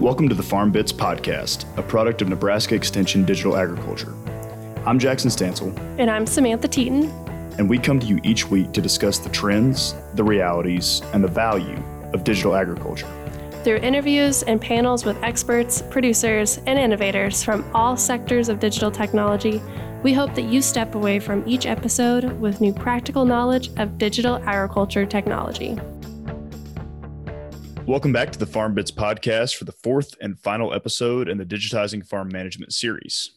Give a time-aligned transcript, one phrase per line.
[0.00, 4.14] Welcome to the Farm Bits Podcast, a product of Nebraska Extension Digital Agriculture.
[4.86, 5.78] I'm Jackson Stansell.
[5.98, 7.10] And I'm Samantha Teton.
[7.58, 11.28] And we come to you each week to discuss the trends, the realities, and the
[11.28, 11.76] value
[12.14, 13.06] of digital agriculture.
[13.62, 19.60] Through interviews and panels with experts, producers, and innovators from all sectors of digital technology,
[20.02, 24.36] we hope that you step away from each episode with new practical knowledge of digital
[24.46, 25.78] agriculture technology.
[27.86, 31.46] Welcome back to the Farm Bits podcast for the fourth and final episode in the
[31.46, 33.30] Digitizing Farm Management series.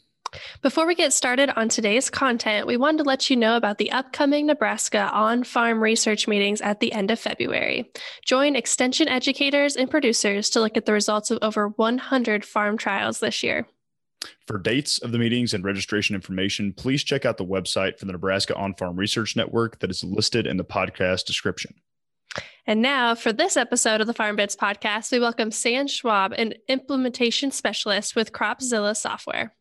[0.61, 3.91] Before we get started on today's content, we wanted to let you know about the
[3.91, 7.91] upcoming Nebraska on farm research meetings at the end of February.
[8.25, 13.19] Join extension educators and producers to look at the results of over 100 farm trials
[13.19, 13.67] this year.
[14.47, 18.11] For dates of the meetings and registration information, please check out the website for the
[18.11, 21.75] Nebraska On Farm Research Network that is listed in the podcast description.
[22.65, 26.53] And now, for this episode of the Farm Bits podcast, we welcome Sam Schwab, an
[26.69, 29.53] implementation specialist with Cropzilla Software.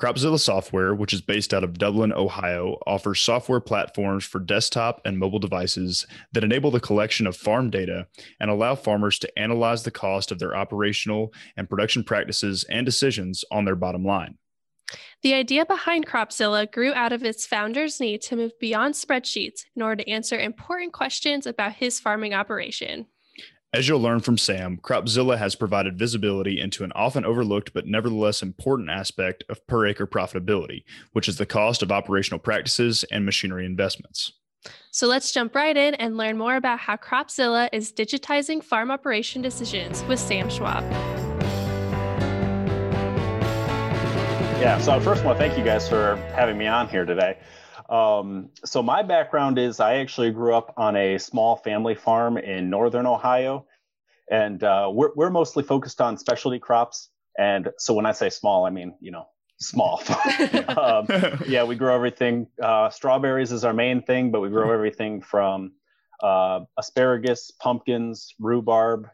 [0.00, 5.18] Cropzilla Software, which is based out of Dublin, Ohio, offers software platforms for desktop and
[5.18, 8.08] mobile devices that enable the collection of farm data
[8.40, 13.44] and allow farmers to analyze the cost of their operational and production practices and decisions
[13.52, 14.36] on their bottom line.
[15.22, 19.82] The idea behind Cropzilla grew out of its founder's need to move beyond spreadsheets in
[19.82, 23.06] order to answer important questions about his farming operation.
[23.74, 28.42] As you'll learn from Sam, Cropzilla has provided visibility into an often overlooked but nevertheless
[28.42, 33.66] important aspect of per acre profitability, which is the cost of operational practices and machinery
[33.66, 34.32] investments.
[34.90, 39.42] So let's jump right in and learn more about how Cropzilla is digitizing farm operation
[39.42, 40.82] decisions with Sam Schwab.
[44.60, 47.38] Yeah, so I first want to thank you guys for having me on here today.
[47.88, 52.68] Um, so my background is I actually grew up on a small family farm in
[52.68, 53.66] northern Ohio,
[54.28, 57.10] and uh, we're we're mostly focused on specialty crops.
[57.38, 59.28] And so when I say small, I mean you know
[59.60, 60.02] small.
[60.76, 61.06] um,
[61.46, 62.48] yeah, we grow everything.
[62.60, 65.70] Uh, strawberries is our main thing, but we grow everything from
[66.20, 69.08] uh, asparagus, pumpkins, rhubarb.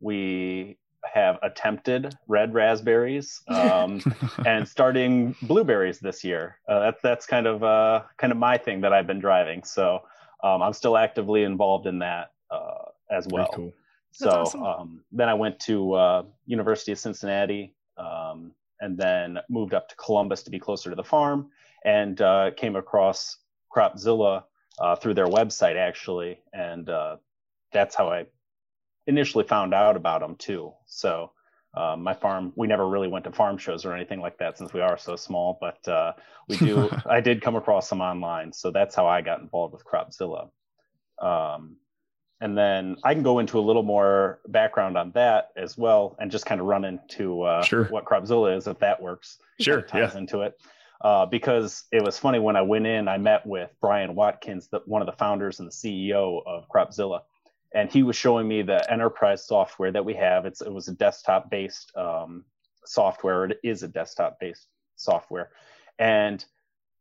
[0.00, 4.00] We have attempted red raspberries um,
[4.46, 6.58] and starting blueberries this year.
[6.68, 9.64] Uh, that's that's kind of uh, kind of my thing that I've been driving.
[9.64, 10.02] So
[10.42, 13.50] um, I'm still actively involved in that uh, as well.
[13.54, 13.72] Cool.
[14.12, 14.62] So awesome.
[14.62, 19.96] um, then I went to uh, University of Cincinnati um, and then moved up to
[19.96, 21.50] Columbus to be closer to the farm
[21.84, 23.38] and uh, came across
[23.74, 24.44] Cropzilla
[24.80, 26.90] uh, through their website actually, and
[27.72, 28.26] that's how I
[29.06, 30.72] initially found out about them too.
[30.86, 31.32] So
[31.74, 34.72] um, my farm, we never really went to farm shows or anything like that since
[34.72, 36.12] we are so small, but uh,
[36.48, 36.90] we do.
[37.06, 40.50] I did come across some online, so that's how I got involved with Cropzilla.
[41.22, 41.76] Um,
[42.40, 46.30] and then I can go into a little more background on that as well, and
[46.30, 47.84] just kind of run into uh, sure.
[47.84, 49.38] what Cropzilla is, if that works.
[49.60, 50.18] Sure, ties yeah.
[50.18, 50.54] into it.
[51.02, 54.80] Uh, because it was funny when I went in, I met with Brian Watkins, the,
[54.86, 57.20] one of the founders and the CEO of Cropzilla,
[57.72, 60.44] and he was showing me the enterprise software that we have.
[60.46, 62.44] It's it was a desktop based um,
[62.84, 63.44] software.
[63.44, 64.66] It is a desktop based
[64.96, 65.50] software,
[65.98, 66.44] and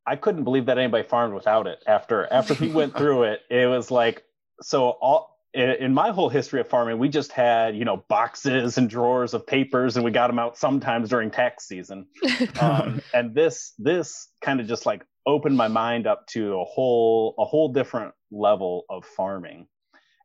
[0.05, 1.83] I couldn't believe that anybody farmed without it.
[1.87, 4.23] After after he went through it, it was like
[4.61, 5.37] so all.
[5.51, 9.47] In my whole history of farming, we just had you know boxes and drawers of
[9.47, 12.05] papers, and we got them out sometimes during tax season.
[12.61, 17.33] Um, and this this kind of just like opened my mind up to a whole
[17.39, 19.67] a whole different level of farming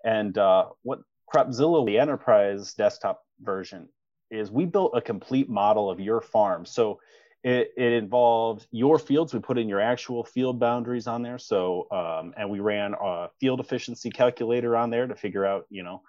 [0.05, 1.01] and uh, what
[1.33, 3.89] Cropzilla, the enterprise desktop version,
[4.31, 6.67] is we built a complete model of your farm.
[6.67, 7.01] So
[7.43, 9.35] it, it involved your fields.
[9.35, 11.39] We put in your actual field boundaries on there.
[11.39, 15.83] So um, and we ran a field efficiency calculator on there to figure out, you
[15.83, 16.03] know,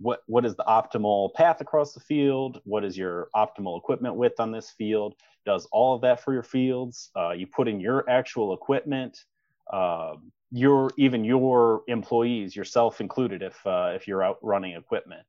[0.00, 2.60] what what is the optimal path across the field?
[2.64, 5.14] What is your optimal equipment width on this field?
[5.44, 7.10] Does all of that for your fields.
[7.16, 9.24] Uh, you put in your actual equipment.
[9.72, 15.22] Um, your even your employees, yourself included, if uh, if you're out running equipment.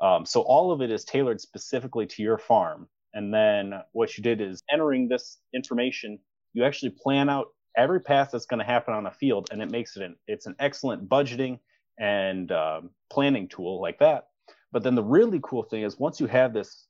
[0.00, 2.88] Um, so all of it is tailored specifically to your farm.
[3.12, 6.18] And then what you did is entering this information,
[6.54, 9.70] you actually plan out every path that's going to happen on a field, and it
[9.70, 11.58] makes it an it's an excellent budgeting
[11.98, 14.28] and um, planning tool like that.
[14.72, 16.86] But then the really cool thing is once you have this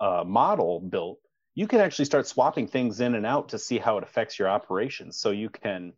[0.00, 1.18] uh, model built,
[1.54, 4.48] you can actually start swapping things in and out to see how it affects your
[4.48, 5.16] operations.
[5.16, 5.92] So you can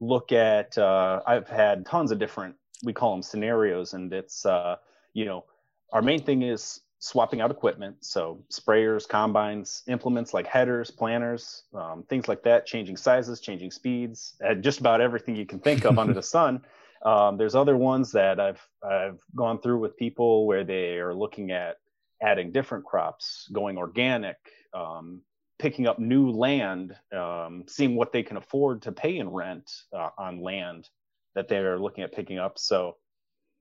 [0.00, 4.76] look at uh, i've had tons of different we call them scenarios and it's uh,
[5.12, 5.44] you know
[5.92, 7.96] our main thing is swapping out equipment.
[8.00, 14.36] So sprayers combines implements like headers planters um, things like that changing sizes changing speeds
[14.60, 16.62] just about everything you can think of under the sun.
[17.02, 21.50] Um, there's other ones that i've i've gone through with people where they are looking
[21.50, 21.76] at
[22.22, 24.36] adding different crops, going organic,
[24.74, 25.22] um,
[25.60, 30.08] picking up new land, um, seeing what they can afford to pay in rent uh,
[30.16, 30.88] on land
[31.34, 32.58] that they're looking at picking up.
[32.58, 32.96] So,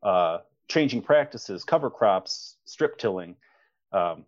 [0.02, 3.36] uh, changing practices, cover crops, strip tilling.
[3.92, 4.24] Um,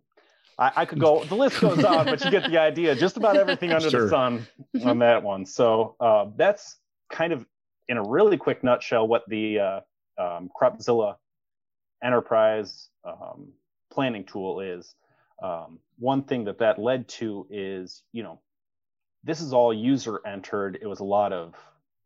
[0.58, 2.94] I, I, could go, the list goes on, but you get the idea.
[2.94, 4.04] Just about everything under sure.
[4.04, 4.46] the sun
[4.84, 5.46] on that one.
[5.46, 6.76] So, uh, that's
[7.10, 7.46] kind of
[7.88, 9.80] in a really quick nutshell what the uh,
[10.18, 11.16] um, CropZilla
[12.04, 13.48] enterprise um,
[13.90, 14.94] planning tool is.
[15.42, 18.40] Um, one thing that that led to is, you know,
[19.24, 20.78] this is all user entered.
[20.80, 21.54] It was a lot of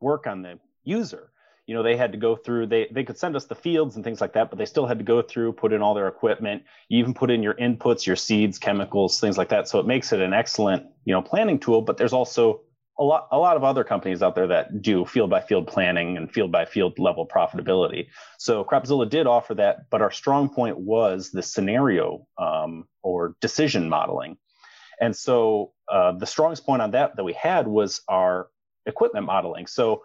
[0.01, 1.31] work on the user.
[1.67, 4.05] You know, they had to go through, they, they could send us the fields and
[4.05, 6.63] things like that, but they still had to go through, put in all their equipment.
[6.89, 9.67] You even put in your inputs, your seeds, chemicals, things like that.
[9.67, 12.61] So it makes it an excellent, you know, planning tool, but there's also
[12.99, 16.17] a lot a lot of other companies out there that do field by field planning
[16.17, 18.09] and field by field level profitability.
[18.39, 23.89] So CropZilla did offer that, but our strong point was the scenario um, or decision
[23.89, 24.39] modeling.
[25.01, 28.49] And so uh, the strongest point on that that we had was our
[28.87, 29.67] equipment modeling.
[29.67, 30.03] So,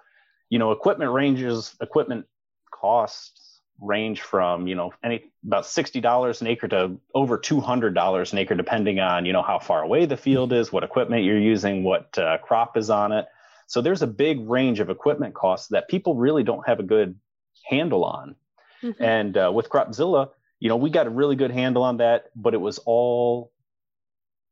[0.49, 2.25] you know, equipment ranges, equipment
[2.71, 3.50] costs
[3.81, 8.31] range from you know any about sixty dollars an acre to over two hundred dollars
[8.31, 11.39] an acre, depending on you know how far away the field is, what equipment you're
[11.39, 13.25] using, what uh, crop is on it.
[13.67, 17.17] So there's a big range of equipment costs that people really don't have a good
[17.65, 18.35] handle on.
[18.83, 19.03] Mm-hmm.
[19.03, 20.29] And uh, with CropZilla,
[20.59, 23.51] you know, we got a really good handle on that, but it was all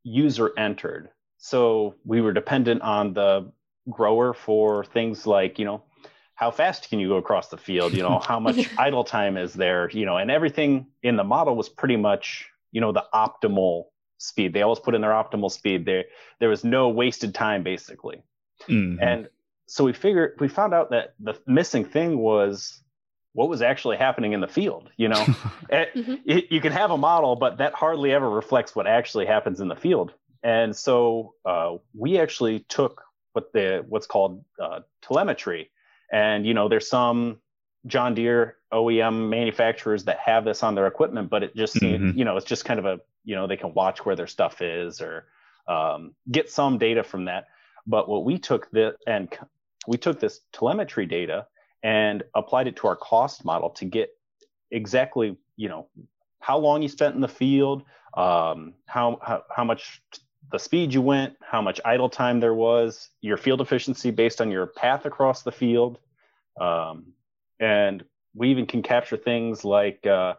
[0.03, 1.09] user entered.
[1.37, 3.51] So we were dependent on the
[3.89, 5.83] grower for things like you know
[6.39, 7.93] how fast can you go across the field?
[7.93, 9.89] You know how much idle time is there?
[9.91, 13.87] You know and everything in the model was pretty much you know the optimal
[14.19, 14.53] speed.
[14.53, 15.85] They always put in their optimal speed.
[15.85, 16.05] There
[16.39, 18.23] there was no wasted time basically.
[18.67, 19.01] Mm-hmm.
[19.01, 19.29] and
[19.67, 22.81] so we figured we found out that the missing thing was
[23.31, 25.25] what was actually happening in the field you know?
[25.69, 26.15] It, mm-hmm.
[26.25, 29.69] it, you can have a model but that hardly ever reflects what actually happens in
[29.69, 30.13] the field.
[30.43, 33.01] And so uh, we actually took
[33.31, 35.71] what the what's called uh, telemetry
[36.11, 37.39] and you know, there's some
[37.87, 42.17] John Deere OEM manufacturers that have this on their equipment, but it just mm-hmm.
[42.17, 44.61] you know, it's just kind of a you know, they can watch where their stuff
[44.61, 45.25] is or
[45.67, 47.45] um, get some data from that.
[47.85, 49.29] But what we took the and
[49.87, 51.47] we took this telemetry data
[51.83, 54.09] and applied it to our cost model to get
[54.71, 55.87] exactly you know
[56.39, 57.83] how long you spent in the field,
[58.15, 60.01] um, how, how how much
[60.51, 64.51] the speed you went, how much idle time there was, your field efficiency based on
[64.51, 65.99] your path across the field.
[66.59, 67.13] Um,
[67.59, 68.03] and
[68.33, 70.35] we even can capture things like, uh,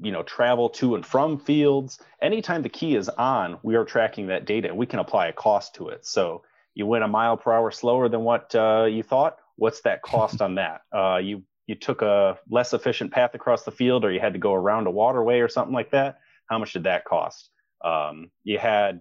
[0.00, 1.98] you know, travel to and from fields.
[2.20, 4.74] Anytime the key is on, we are tracking that data.
[4.74, 6.06] We can apply a cost to it.
[6.06, 6.42] So
[6.74, 9.36] you went a mile per hour slower than what uh, you thought.
[9.56, 10.82] What's that cost on that?
[10.92, 14.38] Uh, you you took a less efficient path across the field, or you had to
[14.38, 16.18] go around a waterway or something like that.
[16.46, 17.48] How much did that cost?
[17.84, 19.00] Um, you had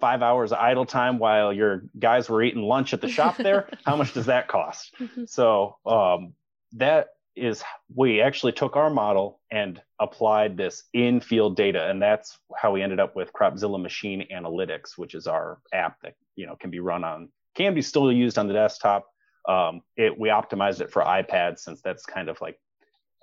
[0.00, 3.68] five hours of idle time while your guys were eating lunch at the shop there.
[3.84, 4.94] How much does that cost?
[4.98, 5.24] Mm-hmm.
[5.26, 6.32] So um,
[6.72, 7.62] that is
[7.94, 12.82] we actually took our model and applied this in field data and that's how we
[12.82, 16.80] ended up with cropzilla machine analytics which is our app that you know can be
[16.80, 19.06] run on can be still used on the desktop
[19.48, 22.58] um, it we optimized it for ipad since that's kind of like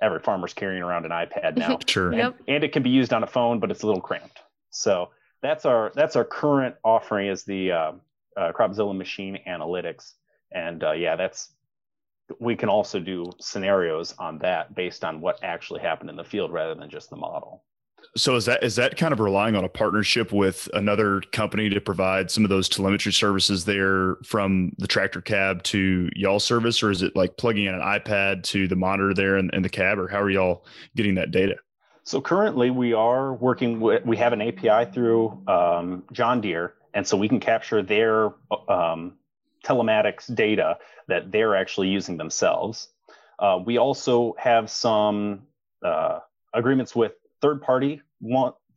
[0.02, 2.36] every farmer's carrying around an ipad now sure and, yep.
[2.48, 5.10] and it can be used on a phone but it's a little cramped so
[5.42, 7.92] that's our that's our current offering is the uh,
[8.36, 10.14] uh, CropZilla Machine Analytics,
[10.52, 11.54] and uh, yeah, that's
[12.40, 16.52] we can also do scenarios on that based on what actually happened in the field
[16.52, 17.64] rather than just the model.
[18.16, 21.82] So is that is that kind of relying on a partnership with another company to
[21.82, 26.92] provide some of those telemetry services there from the tractor cab to y'all service, or
[26.92, 30.00] is it like plugging in an iPad to the monitor there in, in the cab,
[30.00, 31.56] or how are y'all getting that data?
[32.08, 37.06] So currently, we are working with, we have an API through um, John Deere, and
[37.06, 38.32] so we can capture their
[38.70, 39.18] um,
[39.66, 40.78] telematics data
[41.10, 42.88] that they're actually using themselves.
[43.40, 45.42] Uh, we also have some
[45.84, 46.20] uh,
[46.54, 47.12] agreements with
[47.42, 48.02] third party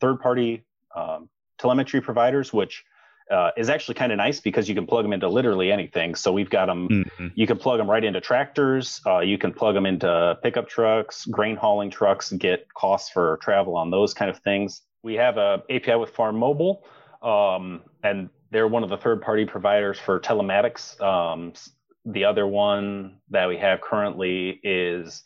[0.00, 0.64] third party
[0.96, 2.84] um, telemetry providers, which
[3.30, 6.14] uh, is actually kind of nice because you can plug them into literally anything.
[6.14, 6.88] So we've got them.
[6.88, 7.28] Mm-hmm.
[7.34, 9.00] You can plug them right into tractors.
[9.06, 13.38] Uh, you can plug them into pickup trucks, grain hauling trucks, and get costs for
[13.40, 14.82] travel on those kind of things.
[15.02, 16.82] We have a API with Farmobile,
[17.22, 21.00] um, and they're one of the third-party providers for telematics.
[21.00, 21.52] Um,
[22.04, 25.22] the other one that we have currently is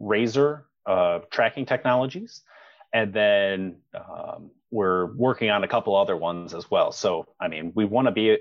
[0.00, 2.42] Razor uh, Tracking Technologies,
[2.92, 6.90] and then um, we're working on a couple other ones as well.
[6.90, 8.38] So, I mean, we want to be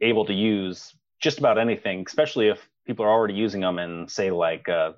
[0.00, 4.32] able to use just about anything, especially if people are already using them in, say,
[4.32, 4.94] like uh,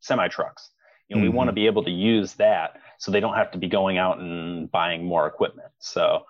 [0.00, 0.70] semi trucks.
[1.08, 1.30] You know, mm-hmm.
[1.30, 3.96] we want to be able to use that so they don't have to be going
[3.96, 5.70] out and buying more equipment.
[5.78, 6.24] So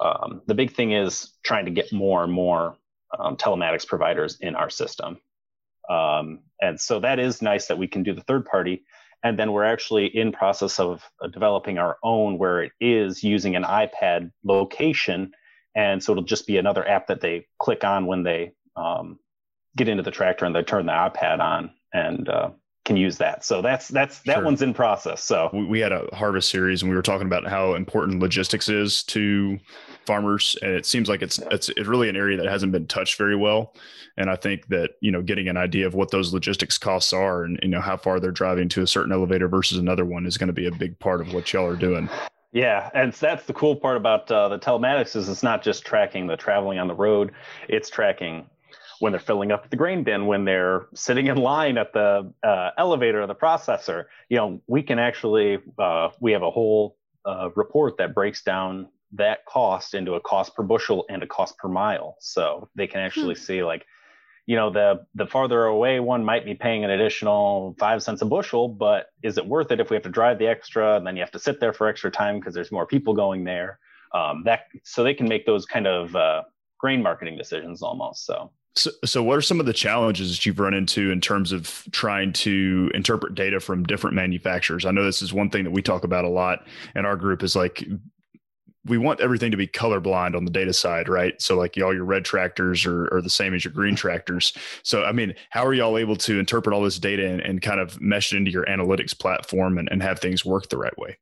[0.00, 2.78] um, the big thing is trying to get more and more
[3.16, 5.18] um, telematics providers in our system.
[5.90, 8.84] Um, and so that is nice that we can do the third party.
[9.24, 13.56] And then we're actually in process of uh, developing our own where it is using
[13.56, 15.32] an iPad location.
[15.74, 19.18] And so it'll just be another app that they click on when they um,
[19.76, 22.50] get into the tractor and they turn the iPad on and uh,
[22.84, 23.44] can use that.
[23.44, 24.44] So that's that's that sure.
[24.44, 25.24] one's in process.
[25.24, 28.68] So we, we, had a harvest series and we were talking about how important logistics
[28.68, 29.58] is to
[30.06, 33.16] farmers, and it seems like it's it's it's really an area that hasn't been touched
[33.16, 33.74] very well.
[34.16, 37.44] And I think that you know getting an idea of what those logistics costs are
[37.44, 40.36] and you know how far they're driving to a certain elevator versus another one is
[40.36, 42.08] going to be a big part of what y'all are doing.
[42.52, 46.28] Yeah, and that's the cool part about uh, the telematics is it's not just tracking
[46.28, 47.32] the traveling on the road;
[47.68, 48.46] it's tracking
[49.04, 52.70] when they're filling up the grain bin, when they're sitting in line at the uh,
[52.78, 54.06] elevator or the processor.
[54.30, 56.96] You know, we can actually uh, we have a whole
[57.26, 61.58] uh, report that breaks down that cost into a cost per bushel and a cost
[61.58, 63.42] per mile, so they can actually hmm.
[63.42, 63.84] see like.
[64.46, 68.26] You know the the farther away one might be paying an additional five cents a
[68.26, 71.16] bushel, but is it worth it if we have to drive the extra and then
[71.16, 73.78] you have to sit there for extra time because there's more people going there?
[74.12, 76.42] Um, that so they can make those kind of uh,
[76.78, 78.26] grain marketing decisions almost.
[78.26, 81.52] So so, so what are some of the challenges that you've run into in terms
[81.52, 84.84] of trying to interpret data from different manufacturers?
[84.84, 87.42] I know this is one thing that we talk about a lot in our group
[87.42, 87.84] is like
[88.86, 91.40] we want everything to be colorblind on the data side, right?
[91.40, 94.52] So like all your red tractors are, are the same as your green tractors.
[94.82, 97.80] So I mean, how are y'all able to interpret all this data and, and kind
[97.80, 101.16] of mesh it into your analytics platform and, and have things work the right way?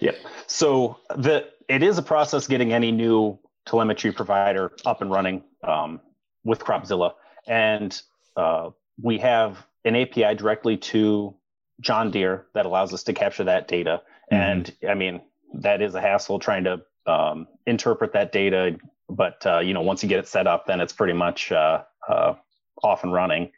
[0.00, 0.12] Yeah.
[0.46, 5.44] So the it is a process getting any new telemetry provider up and running.
[5.62, 6.00] Um,
[6.48, 7.12] with Cropzilla,
[7.46, 8.00] and
[8.36, 11.34] uh, we have an API directly to
[11.80, 14.02] John Deere that allows us to capture that data.
[14.32, 14.34] Mm-hmm.
[14.34, 15.20] And I mean,
[15.54, 18.78] that is a hassle trying to um, interpret that data,
[19.08, 21.84] but uh, you know, once you get it set up, then it's pretty much uh,
[22.08, 22.34] uh
[22.82, 23.50] off and running.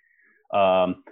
[0.53, 1.05] Um,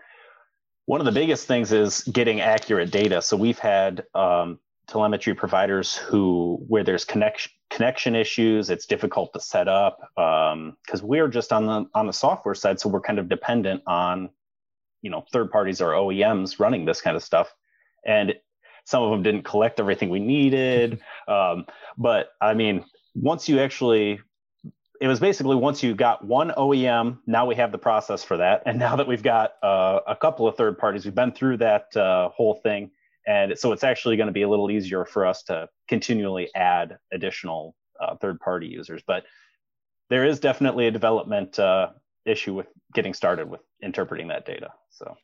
[0.87, 3.21] one of the biggest things is getting accurate data.
[3.21, 9.41] So we've had um, telemetry providers who where there's connection connection issues it's difficult to
[9.41, 13.19] set up because um, we're just on the on the software side so we're kind
[13.19, 14.31] of dependent on
[15.03, 17.55] you know third parties or oems running this kind of stuff
[18.07, 18.35] and
[18.85, 21.67] some of them didn't collect everything we needed um,
[21.99, 22.85] but i mean
[23.15, 24.19] once you actually
[25.01, 28.63] it was basically once you got one OEM, now we have the process for that.
[28.67, 31.97] And now that we've got uh, a couple of third parties, we've been through that
[31.97, 32.91] uh, whole thing
[33.27, 36.99] and so it's actually going to be a little easier for us to continually add
[37.13, 39.03] additional uh, third party users.
[39.07, 39.25] But
[40.09, 41.89] there is definitely a development uh,
[42.25, 44.73] issue with getting started with interpreting that data.
[44.91, 45.17] So.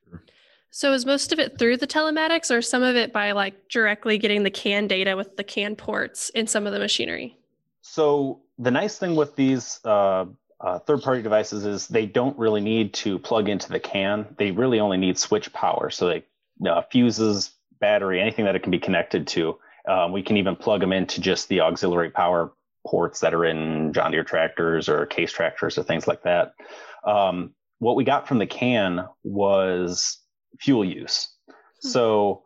[0.71, 4.19] So is most of it through the telematics or some of it by like directly
[4.19, 7.39] getting the CAN data with the CAN ports in some of the machinery?
[7.81, 10.25] So the nice thing with these uh,
[10.61, 14.35] uh, third-party devices is they don't really need to plug into the CAN.
[14.37, 15.91] They really only need switch power.
[15.91, 16.25] So they
[16.69, 19.59] uh, fuses, battery, anything that it can be connected to.
[19.89, 22.53] Um, we can even plug them into just the auxiliary power
[22.87, 26.55] ports that are in John Deere tractors or case tractors or things like that.
[27.07, 30.19] Um, what we got from the can was
[30.59, 31.29] fuel use.
[31.83, 31.89] Hmm.
[31.89, 32.43] So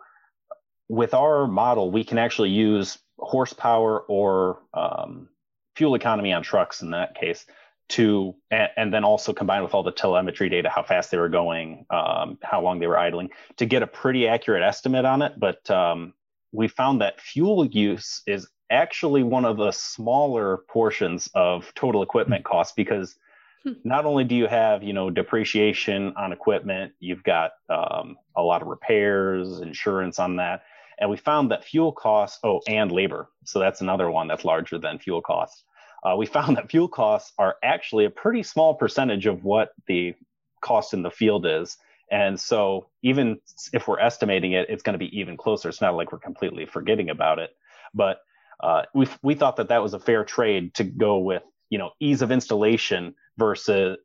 [0.89, 5.29] with our model, we can actually use horsepower or um,
[5.77, 7.45] fuel economy on trucks in that case
[7.89, 11.29] to and, and, then also combined with all the telemetry data how fast they were
[11.29, 15.33] going um, how long they were idling to get a pretty accurate estimate on it
[15.39, 16.13] but um,
[16.53, 22.43] we found that fuel use is actually one of the smaller portions of total equipment
[22.43, 22.53] hmm.
[22.53, 23.17] costs because
[23.65, 23.73] hmm.
[23.85, 28.63] not only do you have you know depreciation on equipment you've got um, a lot
[28.63, 30.63] of repairs insurance on that
[30.99, 34.79] and we found that fuel costs oh and labor so that's another one that's larger
[34.79, 35.65] than fuel costs
[36.03, 40.15] uh, we found that fuel costs are actually a pretty small percentage of what the
[40.61, 41.77] cost in the field is.
[42.11, 43.39] And so even
[43.73, 45.69] if we're estimating it, it's going to be even closer.
[45.69, 47.51] It's not like we're completely forgetting about it.
[47.95, 48.21] But
[48.61, 51.91] uh, we we thought that that was a fair trade to go with, you know,
[52.01, 53.99] ease of installation versus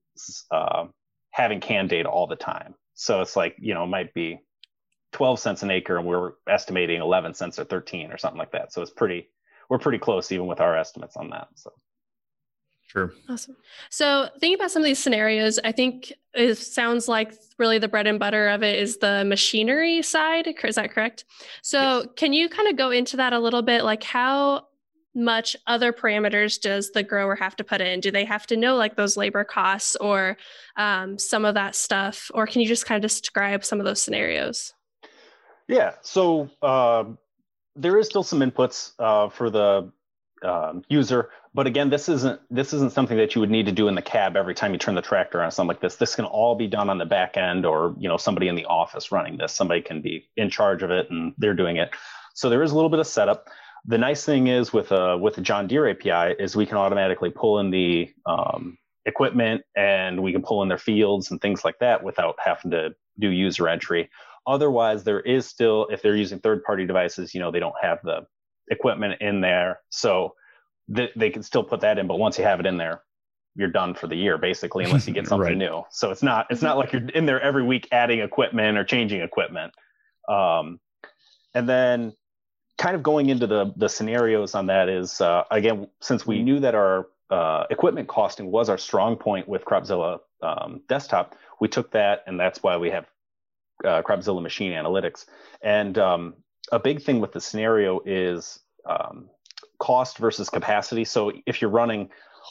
[0.52, 0.86] uh,
[1.32, 2.76] having CAN data all the time.
[2.94, 4.40] So it's like, you know, it might be
[5.14, 8.74] 12 cents an acre and we're estimating 11 cents or 13 or something like that.
[8.74, 9.30] So it's pretty,
[9.70, 11.48] we're pretty close even with our estimates on that.
[11.56, 11.72] So.
[12.94, 13.12] Sure.
[13.28, 13.56] Awesome.
[13.90, 18.06] So, thinking about some of these scenarios, I think it sounds like really the bread
[18.06, 20.48] and butter of it is the machinery side.
[20.64, 21.26] Is that correct?
[21.64, 22.08] So, yes.
[22.16, 23.84] can you kind of go into that a little bit?
[23.84, 24.68] Like, how
[25.16, 28.00] much other parameters does the grower have to put in?
[28.00, 30.38] Do they have to know like those labor costs or
[30.76, 32.32] um, some of that stuff?
[32.34, 34.74] Or can you just kind of describe some of those scenarios?
[35.68, 35.94] Yeah.
[36.02, 37.06] So uh,
[37.76, 39.92] there is still some inputs uh, for the
[40.44, 43.88] um, user, but again, this isn't this isn't something that you would need to do
[43.88, 45.96] in the cab every time you turn the tractor on something like this.
[45.96, 48.66] This can all be done on the back end, or you know somebody in the
[48.66, 49.54] office running this.
[49.54, 51.92] Somebody can be in charge of it, and they're doing it.
[52.34, 53.48] So there is a little bit of setup.
[53.86, 57.30] The nice thing is with a with a John Deere API is we can automatically
[57.30, 61.80] pull in the um, equipment and we can pull in their fields and things like
[61.80, 64.10] that without having to do user entry.
[64.46, 68.00] Otherwise, there is still, if they're using third party devices, you know, they don't have
[68.04, 68.26] the
[68.70, 69.80] equipment in there.
[69.90, 70.36] So
[70.94, 72.08] th- they can still put that in.
[72.08, 73.04] But once you have it in there,
[73.56, 75.58] you're done for the year basically, unless you get something right.
[75.58, 75.84] new.
[75.92, 79.22] So it's not, it's not like you're in there every week adding equipment or changing
[79.22, 79.74] equipment.
[80.28, 80.80] Um,
[81.54, 82.14] and then
[82.78, 86.60] kind of going into the, the scenarios on that is, uh, again, since we knew
[86.60, 91.92] that our uh, equipment costing was our strong point with Cropzilla um, desktop, we took
[91.92, 93.06] that, and that's why we have
[93.84, 95.26] uh, Cropzilla Machine Analytics.
[95.62, 96.36] And um,
[96.72, 99.30] a big thing with the scenario is um,
[99.80, 101.06] cost versus capacity.
[101.06, 102.10] So if you're running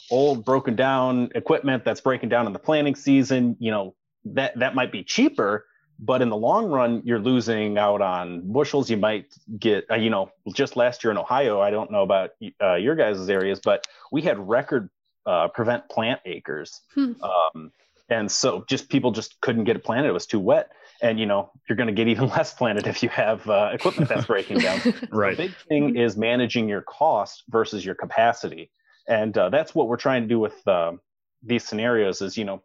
[0.09, 4.75] old, broken down equipment that's breaking down in the planting season, you know that that
[4.75, 5.65] might be cheaper,
[5.99, 8.89] but in the long run, you're losing out on bushels.
[8.89, 12.31] You might get, uh, you know, just last year in Ohio, I don't know about
[12.61, 14.89] uh, your guys' areas, but we had record
[15.25, 16.81] uh, prevent plant acres.
[16.93, 17.13] Hmm.
[17.21, 17.71] Um,
[18.09, 20.09] and so just people just couldn't get it planted.
[20.09, 20.71] It was too wet
[21.03, 24.09] and you know you're going to get even less planted if you have uh, equipment
[24.09, 24.79] that's breaking down.
[25.11, 25.37] right.
[25.37, 28.71] The big thing is managing your cost versus your capacity,
[29.07, 30.93] and uh, that's what we're trying to do with uh,
[31.43, 32.21] these scenarios.
[32.21, 32.63] Is you know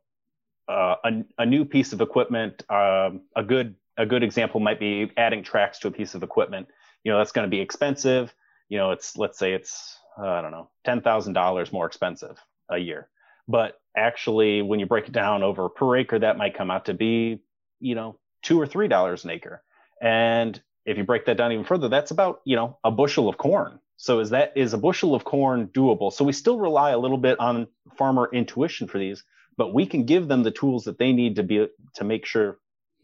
[0.69, 2.65] uh, a, a new piece of equipment.
[2.71, 6.69] Um, a good a good example might be adding tracks to a piece of equipment.
[7.05, 8.33] You know that's going to be expensive.
[8.69, 12.39] You know it's let's say it's uh, I don't know ten thousand dollars more expensive
[12.71, 13.09] a year,
[13.49, 16.95] but actually when you break it down over per acre, that might come out to
[16.95, 17.41] be
[17.81, 19.63] you know two or three dollars an acre.
[20.01, 23.39] And if you break that down even further, that's about you know a bushel of
[23.39, 23.79] corn.
[23.97, 26.13] So is that is a bushel of corn doable?
[26.13, 29.25] So we still rely a little bit on farmer intuition for these,
[29.57, 32.59] but we can give them the tools that they need to be to make sure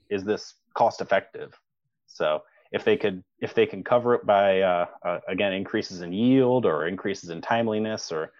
[0.08, 1.58] is this cost effective.
[2.06, 2.42] So
[2.72, 6.66] if they could if they can cover it by uh, uh, again increases in yield
[6.66, 8.32] or increases in timeliness or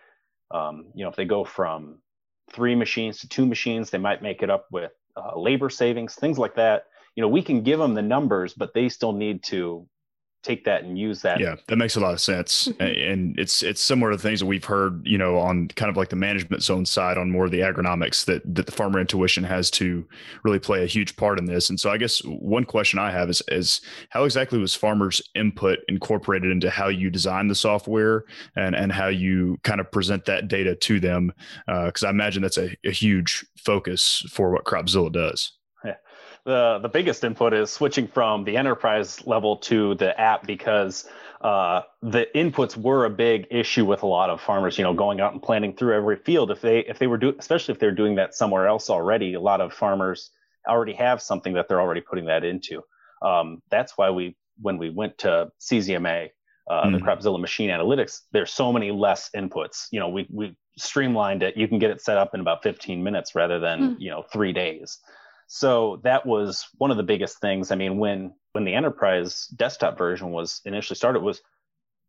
[0.50, 1.98] um, you know if they go from
[2.52, 6.38] three machines to two machines, they might make it up with uh, labor savings, things
[6.38, 6.86] like that.
[7.16, 9.86] You know, we can give them the numbers, but they still need to
[10.44, 11.40] take that and use that.
[11.40, 12.68] Yeah, that makes a lot of sense.
[12.84, 16.10] And it's it's similar to things that we've heard, you know, on kind of like
[16.10, 19.70] the management zone side on more of the agronomics that that the farmer intuition has
[19.72, 20.06] to
[20.42, 21.70] really play a huge part in this.
[21.70, 23.80] And so I guess one question I have is is
[24.10, 29.08] how exactly was farmers input incorporated into how you design the software and and how
[29.08, 31.32] you kind of present that data to them?
[31.66, 35.52] Because uh, I imagine that's a, a huge focus for what Cropzilla does
[36.44, 41.08] the the biggest input is switching from the enterprise level to the app because
[41.40, 44.78] uh, the inputs were a big issue with a lot of farmers.
[44.78, 46.50] You know, going out and planting through every field.
[46.50, 49.40] If they if they were do especially if they're doing that somewhere else already, a
[49.40, 50.30] lot of farmers
[50.68, 52.82] already have something that they're already putting that into.
[53.22, 56.30] Um, that's why we when we went to CZMA,
[56.70, 56.92] uh, mm-hmm.
[56.92, 59.86] the Cropzilla Machine Analytics, there's so many less inputs.
[59.90, 61.56] You know, we we streamlined it.
[61.56, 64.02] You can get it set up in about 15 minutes rather than mm-hmm.
[64.02, 64.98] you know three days.
[65.46, 67.70] So that was one of the biggest things.
[67.70, 71.42] I mean, when when the enterprise desktop version was initially started, was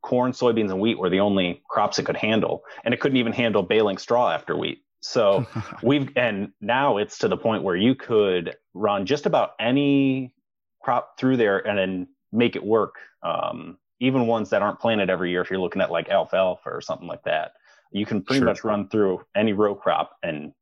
[0.02, 3.34] corn, soybeans, and wheat were the only crops it could handle, and it couldn't even
[3.34, 4.84] handle baling straw after wheat.
[5.02, 5.46] So
[5.84, 10.34] we've and now it's to the point where you could run just about any
[10.82, 12.96] crop through there and then make it work.
[13.24, 16.82] Um, even ones that aren't planted every year, if you're looking at like alfalfa or
[16.82, 17.54] something like that,
[17.92, 18.48] you can pretty sure.
[18.48, 20.54] much run through any row crop and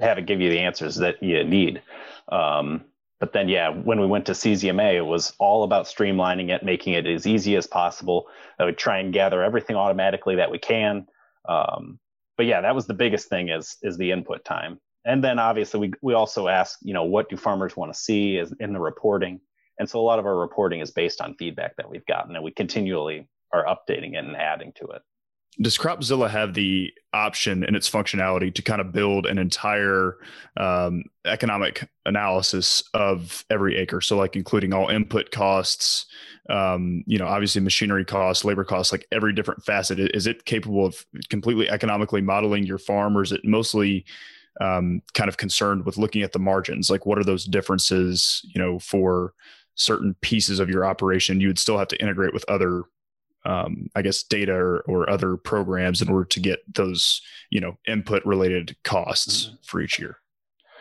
[0.00, 1.82] have it give you the answers that you need.
[2.30, 2.84] Um,
[3.20, 6.92] but then, yeah, when we went to CZMA, it was all about streamlining it, making
[6.92, 8.28] it as easy as possible.
[8.58, 11.06] I would try and gather everything automatically that we can.
[11.48, 11.98] Um,
[12.36, 14.78] but yeah, that was the biggest thing is is the input time.
[15.04, 18.40] And then obviously we we also ask, you know, what do farmers want to see
[18.60, 19.40] in the reporting?
[19.80, 22.44] And so a lot of our reporting is based on feedback that we've gotten, and
[22.44, 25.02] we continually are updating it and adding to it
[25.60, 30.18] does Cropzilla have the option in its functionality to kind of build an entire
[30.56, 34.00] um, economic analysis of every acre?
[34.00, 36.06] So, like including all input costs,
[36.48, 39.98] um, you know, obviously machinery costs, labor costs, like every different facet.
[39.98, 44.04] Is it capable of completely economically modeling your farm, or is it mostly
[44.60, 46.88] um, kind of concerned with looking at the margins?
[46.88, 49.34] Like, what are those differences, you know, for
[49.74, 51.40] certain pieces of your operation?
[51.40, 52.84] You would still have to integrate with other
[53.44, 57.78] um, I guess data or, or, other programs in order to get those you know
[57.86, 59.56] input related costs mm-hmm.
[59.64, 60.18] for each year.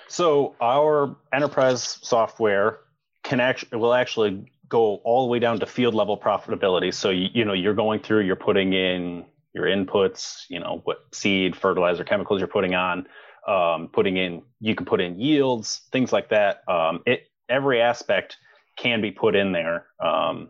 [0.08, 2.80] So our enterprise software
[3.24, 6.94] can actually will actually go all the way down to field level profitability.
[6.94, 11.06] So you, you know you're going through, you're putting in your inputs, you know what
[11.14, 13.08] seed, fertilizer, chemicals you're putting on,
[13.48, 14.44] um, putting in.
[14.60, 16.64] You can put in yields, things like that.
[16.68, 18.38] Um, it every aspect
[18.78, 20.50] can be put in there um,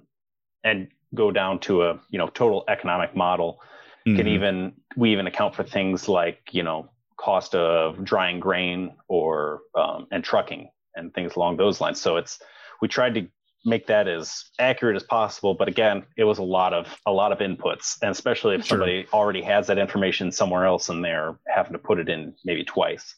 [0.63, 3.61] and go down to a you know total economic model.
[4.07, 4.17] Mm-hmm.
[4.17, 9.61] Can even we even account for things like you know cost of drying grain or
[9.75, 11.99] um, and trucking and things along those lines.
[11.99, 12.39] So it's
[12.81, 13.27] we tried to
[13.65, 17.33] make that as accurate as possible but again it was a lot of a lot
[17.33, 18.77] of inputs and especially if sure.
[18.77, 22.63] somebody already has that information somewhere else and they're having to put it in maybe
[22.63, 23.15] twice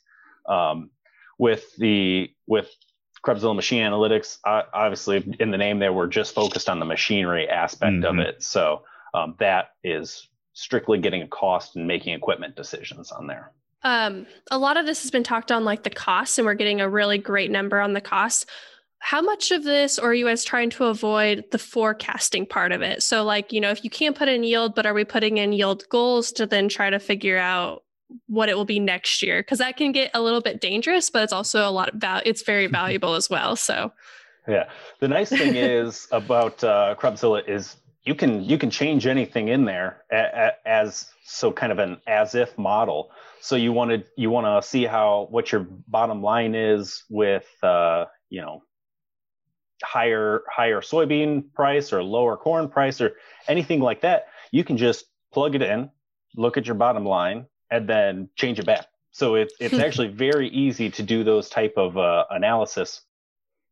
[0.47, 0.89] um,
[1.37, 2.69] with the with
[3.25, 7.93] CropZilla machine analytics obviously in the name there we're just focused on the machinery aspect
[7.93, 8.19] mm-hmm.
[8.19, 13.27] of it so um, that is strictly getting a cost and making equipment decisions on
[13.27, 13.51] there
[13.83, 16.81] um, a lot of this has been talked on like the costs and we're getting
[16.81, 18.45] a really great number on the costs.
[18.99, 23.01] how much of this are you guys trying to avoid the forecasting part of it?
[23.01, 25.53] So, like, you know, if you can't put in yield, but are we putting in
[25.53, 27.83] yield goals to then try to figure out
[28.27, 29.41] what it will be next year?
[29.41, 32.23] Because that can get a little bit dangerous, but it's also a lot of value.
[32.25, 33.55] It's very valuable as well.
[33.55, 33.91] So,
[34.47, 34.69] yeah,
[34.99, 39.65] the nice thing is about uh, CropZilla is you can you can change anything in
[39.65, 40.03] there
[40.65, 43.11] as so kind of an as if model.
[43.41, 48.05] So you wanted you want to see how what your bottom line is with uh,
[48.29, 48.63] you know
[49.83, 53.13] higher higher soybean price or lower corn price or
[53.47, 55.89] anything like that, you can just plug it in,
[56.35, 58.87] look at your bottom line, and then change it back.
[59.11, 63.01] So it, it's actually very easy to do those type of uh, analysis.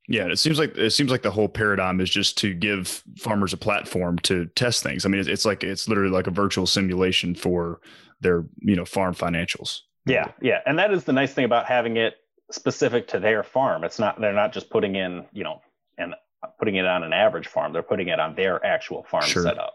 [0.09, 3.51] Yeah, it seems like it seems like the whole paradigm is just to give farmers
[3.51, 5.05] a platform to test things.
[5.05, 7.81] I mean, it's, it's like it's literally like a virtual simulation for
[8.21, 9.81] their you know farm financials.
[10.05, 12.15] Yeah, yeah, and that is the nice thing about having it
[12.51, 13.83] specific to their farm.
[13.83, 15.61] It's not they're not just putting in you know
[15.97, 16.15] and
[16.57, 17.73] putting it on an average farm.
[17.73, 19.43] They're putting it on their actual farm sure.
[19.43, 19.73] setup.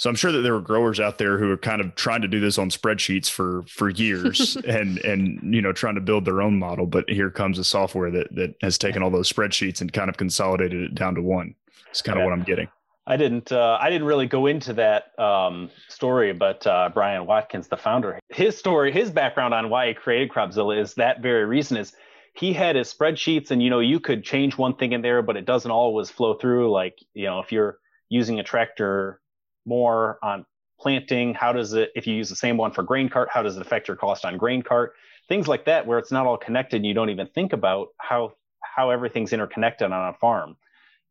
[0.00, 2.28] So I'm sure that there were growers out there who are kind of trying to
[2.28, 6.40] do this on spreadsheets for for years and and you know trying to build their
[6.40, 6.86] own model.
[6.86, 10.16] But here comes a software that that has taken all those spreadsheets and kind of
[10.16, 11.54] consolidated it down to one.
[11.90, 12.66] It's kind of what I'm getting.
[13.06, 17.68] I didn't uh, I didn't really go into that um, story, but uh, Brian Watkins,
[17.68, 21.76] the founder, his story, his background on why he created CropZilla is that very reason
[21.76, 21.92] is
[22.34, 25.36] he had his spreadsheets and you know you could change one thing in there but
[25.36, 27.76] it doesn't always flow through like you know if you're
[28.08, 29.20] using a tractor
[29.64, 30.46] more on
[30.80, 31.34] planting.
[31.34, 33.60] How does it if you use the same one for grain cart how does it
[33.60, 34.94] affect your cost on grain cart?
[35.28, 38.32] Things like that where it's not all connected and you don't even think about how
[38.62, 40.56] how everything's interconnected on a farm.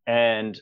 [0.08, 0.60] And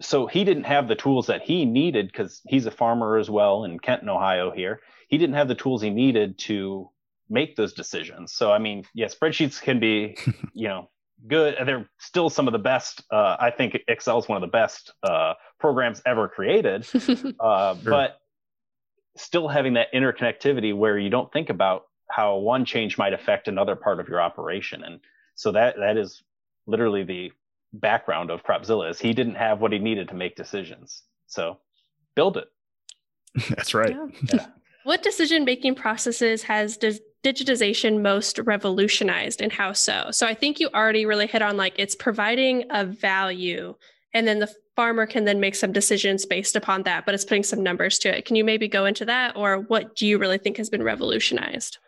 [0.00, 3.64] so he didn't have the tools that he needed because he's a farmer as well
[3.64, 4.80] in kenton ohio here.
[5.08, 6.90] He didn't have the tools he needed to
[7.28, 8.32] make those decisions.
[8.32, 10.16] So I mean, yeah, spreadsheets can be,
[10.54, 10.88] you know,
[11.26, 11.56] good.
[11.64, 13.02] They're still some of the best.
[13.10, 16.86] Uh, I think Excel is one of the best uh, programs ever created.
[17.40, 17.90] Uh, sure.
[17.90, 18.18] But
[19.16, 23.74] still having that interconnectivity where you don't think about how one change might affect another
[23.76, 25.00] part of your operation, and
[25.34, 26.22] so that that is
[26.66, 27.32] literally the
[27.72, 28.90] background of CropZilla.
[28.90, 31.58] Is he didn't have what he needed to make decisions, so
[32.14, 32.48] build it.
[33.50, 33.90] That's right.
[33.90, 34.06] Yeah.
[34.32, 34.46] yeah.
[34.84, 36.76] What decision making processes has
[37.22, 40.08] digitization most revolutionized and how so?
[40.10, 43.74] So I think you already really hit on like it's providing a value
[44.14, 47.42] and then the farmer can then make some decisions based upon that, but it's putting
[47.42, 48.24] some numbers to it.
[48.24, 51.78] Can you maybe go into that or what do you really think has been revolutionized?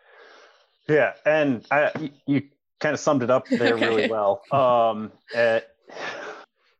[0.87, 2.43] Yeah, and I, you
[2.79, 3.87] kind of summed it up there okay.
[3.87, 4.41] really well.
[4.51, 5.61] Um, uh,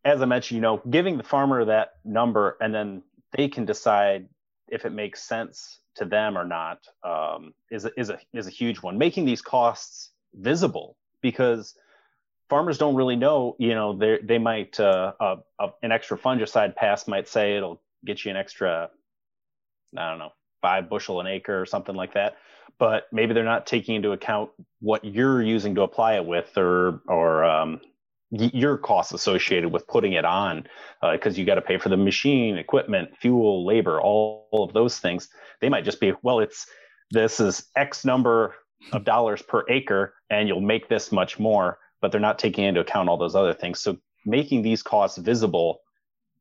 [0.03, 3.03] as I mentioned, you know, giving the farmer that number and then
[3.35, 4.27] they can decide
[4.67, 8.51] if it makes sense to them or not um, is, a, is, a, is a
[8.51, 8.97] huge one.
[8.97, 11.75] Making these costs visible because
[12.49, 15.36] farmers don't really know, you know, they they might, uh, uh,
[15.81, 18.89] an extra fungicide pass might say it'll get you an extra,
[19.97, 22.36] I don't know, five bushel an acre or something like that.
[22.77, 24.49] But maybe they're not taking into account
[24.81, 27.81] what you're using to apply it with or, or, um,
[28.31, 30.67] your costs associated with putting it on
[31.11, 34.73] because uh, you got to pay for the machine equipment fuel labor all, all, of
[34.73, 35.29] those things.
[35.61, 36.65] They might just be well it's
[37.11, 38.55] this is x number
[38.91, 42.81] of dollars per acre and you'll make this much more but they're not taking into
[42.81, 43.79] account all those other things.
[43.79, 45.81] So making these costs visible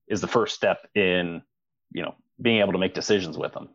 [0.08, 1.42] is the first step in
[1.92, 3.68] you know being able to make decisions with them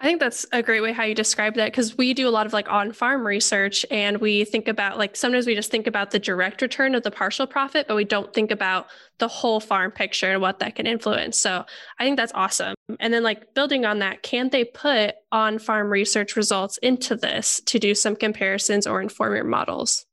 [0.00, 2.46] I think that's a great way how you describe that because we do a lot
[2.46, 6.12] of like on farm research and we think about like sometimes we just think about
[6.12, 8.86] the direct return of the partial profit, but we don't think about
[9.18, 11.36] the whole farm picture and what that can influence.
[11.36, 11.64] So
[11.98, 12.76] I think that's awesome.
[13.00, 17.60] And then like building on that, can they put on farm research results into this
[17.66, 20.06] to do some comparisons or inform your models?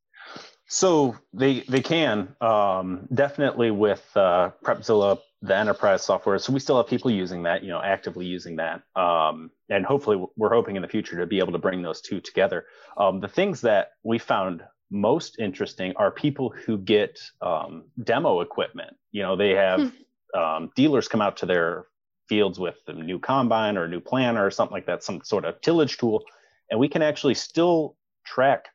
[0.67, 6.37] So they they can um, definitely with uh, CropZilla, the enterprise software.
[6.39, 10.23] So we still have people using that, you know, actively using that, um, and hopefully
[10.35, 12.65] we're hoping in the future to be able to bring those two together.
[12.97, 18.95] Um, the things that we found most interesting are people who get um, demo equipment.
[19.11, 20.39] You know, they have hmm.
[20.39, 21.85] um, dealers come out to their
[22.27, 25.45] fields with a new combine or a new planter or something like that, some sort
[25.45, 26.23] of tillage tool,
[26.69, 28.65] and we can actually still track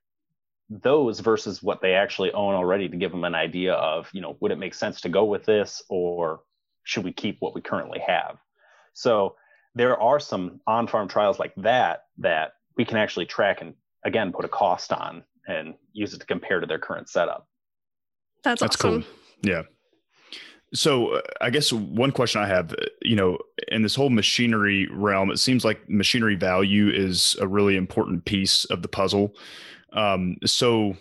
[0.70, 4.36] those versus what they actually own already to give them an idea of, you know,
[4.40, 6.40] would it make sense to go with this or
[6.84, 8.38] should we keep what we currently have?
[8.92, 9.36] So
[9.74, 14.44] there are some on-farm trials like that that we can actually track and again put
[14.44, 17.46] a cost on and use it to compare to their current setup.
[18.42, 19.02] That's, That's awesome.
[19.02, 19.10] cool.
[19.42, 19.62] Yeah.
[20.72, 23.38] So uh, I guess one question I have, you know,
[23.68, 28.64] in this whole machinery realm, it seems like machinery value is a really important piece
[28.66, 29.34] of the puzzle.
[29.92, 30.94] Um, so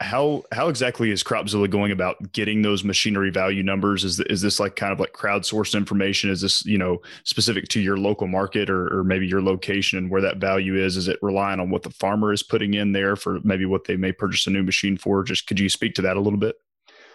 [0.00, 4.04] how how exactly is Cropzilla going about getting those machinery value numbers?
[4.04, 6.30] Is is this like kind of like crowdsourced information?
[6.30, 10.10] Is this you know specific to your local market or, or maybe your location and
[10.10, 10.96] where that value is?
[10.96, 13.96] Is it relying on what the farmer is putting in there for maybe what they
[13.96, 15.24] may purchase a new machine for?
[15.24, 16.56] Just could you speak to that a little bit?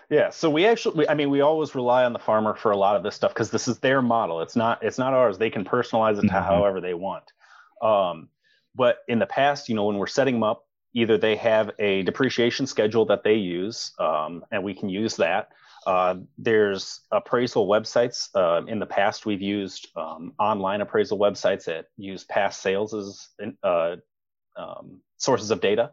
[0.10, 2.98] Yeah, so we actually, I mean, we always rely on the farmer for a lot
[2.98, 4.42] of this stuff because this is their model.
[4.42, 5.38] It's not, it's not ours.
[5.38, 6.46] They can personalize it to mm-hmm.
[6.46, 7.32] however they want.
[7.82, 8.28] Um,
[8.76, 12.04] but in the past, you know, when we're setting them up, either they have a
[12.04, 15.50] depreciation schedule that they use, um, and we can use that.
[15.86, 18.30] Uh, there's appraisal websites.
[18.36, 23.30] Uh, in the past, we've used um, online appraisal websites that use past sales as
[23.64, 23.96] uh,
[24.56, 25.92] um, sources of data.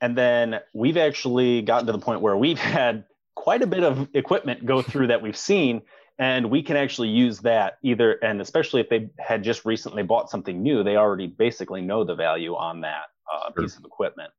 [0.00, 4.08] And then we've actually gotten to the point where we've had quite a bit of
[4.14, 5.82] equipment go through that we've seen
[6.18, 10.28] and we can actually use that either and especially if they had just recently bought
[10.28, 13.62] something new they already basically know the value on that uh, sure.
[13.62, 14.30] piece of equipment.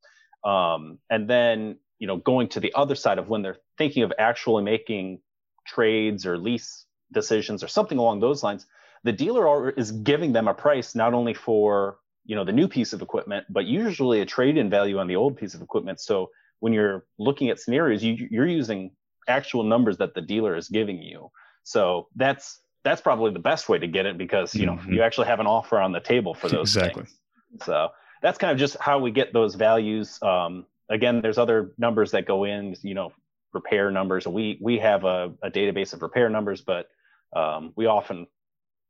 [0.43, 4.11] Um, and then, you know, going to the other side of when they're thinking of
[4.17, 5.19] actually making
[5.67, 8.65] trades or lease decisions or something along those lines,
[9.03, 12.93] the dealer is giving them a price not only for you know the new piece
[12.93, 15.99] of equipment, but usually a trade-in value on the old piece of equipment.
[15.99, 18.91] So when you're looking at scenarios, you, you're using
[19.27, 21.31] actual numbers that the dealer is giving you.
[21.63, 24.93] So that's that's probably the best way to get it because you know mm-hmm.
[24.93, 27.03] you actually have an offer on the table for those exactly.
[27.03, 27.65] Things.
[27.65, 27.89] So
[28.21, 30.19] that's kind of just how we get those values.
[30.21, 33.13] Um, again, there's other numbers that go in, you know,
[33.53, 34.27] repair numbers.
[34.27, 36.87] We we have a, a database of repair numbers, but
[37.35, 38.27] um, we often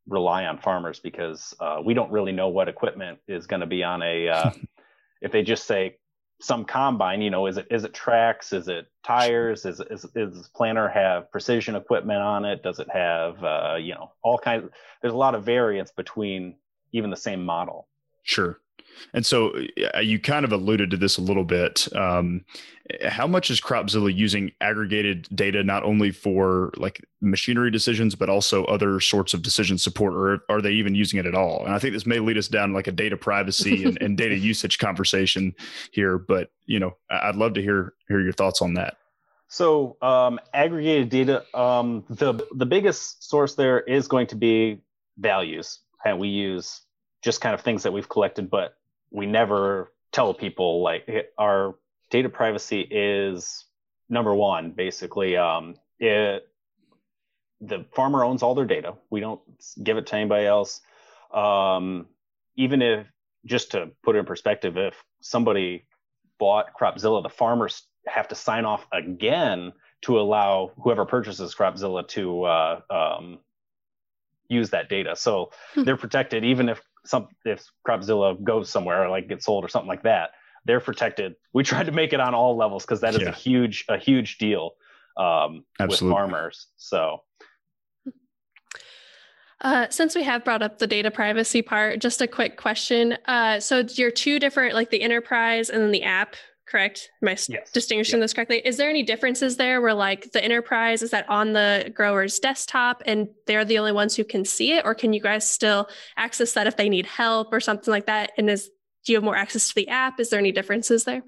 [0.07, 3.83] rely on farmers because uh, we don't really know what equipment is going to be
[3.83, 4.29] on a.
[4.29, 4.51] Uh,
[5.21, 5.97] if they just say
[6.41, 8.51] some combine, you know, is it is it tracks?
[8.51, 9.65] Is it tires?
[9.65, 12.63] Is is is planter have precision equipment on it?
[12.63, 14.65] Does it have uh, you know all kinds?
[14.65, 16.55] Of, there's a lot of variance between
[16.91, 17.87] even the same model.
[18.23, 18.59] Sure.
[19.13, 19.53] And so
[20.01, 21.87] you kind of alluded to this a little bit.
[21.95, 22.45] Um,
[23.07, 28.65] how much is Cropzilla using aggregated data not only for like machinery decisions, but also
[28.65, 31.63] other sorts of decision support, or are they even using it at all?
[31.65, 34.37] And I think this may lead us down like a data privacy and, and data
[34.37, 35.55] usage conversation
[35.91, 36.17] here.
[36.17, 38.97] But you know, I'd love to hear hear your thoughts on that.
[39.47, 44.81] So um, aggregated data, um, the the biggest source there is going to be
[45.17, 46.81] values, and we use
[47.21, 48.49] just kind of things that we've collected.
[48.49, 48.75] But
[49.11, 51.75] we never tell people like our
[52.09, 53.65] data privacy is
[54.09, 55.37] number one basically.
[55.37, 56.47] Um, it
[57.59, 58.95] the farmer owns all their data.
[59.09, 59.41] We don't
[59.81, 60.81] give it to anybody else.
[61.31, 62.07] Um,
[62.55, 63.07] even if
[63.45, 65.85] just to put it in perspective if somebody
[66.37, 69.71] bought cropzilla the farmers have to sign off again
[70.01, 73.39] to allow whoever purchases cropzilla to uh, um,
[74.47, 75.15] use that data.
[75.15, 75.83] So hmm.
[75.83, 80.03] they're protected even if some if Cropzilla goes somewhere like gets sold or something like
[80.03, 80.31] that,
[80.65, 81.35] they're protected.
[81.53, 83.29] We tried to make it on all levels because that is yeah.
[83.29, 84.71] a huge a huge deal
[85.17, 86.67] um, with farmers.
[86.77, 87.21] So.
[89.63, 93.15] Uh, since we have brought up the data privacy part, just a quick question.
[93.25, 96.35] Uh, so you're two different, like the enterprise and then the app
[96.71, 97.11] correct?
[97.21, 97.69] Am I yes.
[97.71, 98.61] distinguishing this correctly?
[98.63, 103.03] Is there any differences there where like the enterprise is that on the grower's desktop
[103.05, 106.53] and they're the only ones who can see it, or can you guys still access
[106.53, 108.31] that if they need help or something like that?
[108.37, 108.69] And is
[109.03, 110.19] do you have more access to the app?
[110.19, 111.23] Is there any differences there?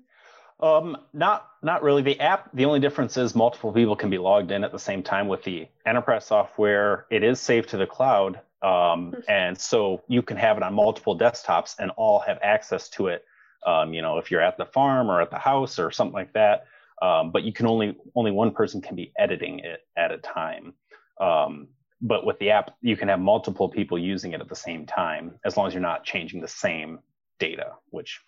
[0.60, 2.02] Um, not not really.
[2.02, 5.04] The app, the only difference is multiple people can be logged in at the same
[5.04, 5.28] time.
[5.28, 9.20] With the enterprise software, it is saved to the cloud, um, mm-hmm.
[9.28, 13.26] and so you can have it on multiple desktops and all have access to it
[13.66, 16.34] um, you know, if you're at the farm or at the house or something like
[16.34, 16.66] that.
[17.02, 20.74] Um, but you can only only one person can be editing it at a time.
[21.20, 21.68] Um,
[22.02, 25.40] but with the app, you can have multiple people using it at the same time,
[25.46, 27.00] as long as you're not changing the same
[27.40, 28.20] data, which